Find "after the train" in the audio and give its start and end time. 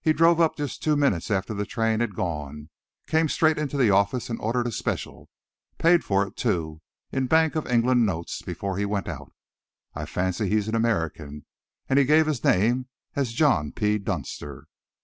1.28-1.98